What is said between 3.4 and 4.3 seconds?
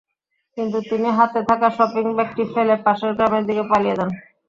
দিকে পালিয়ে যান।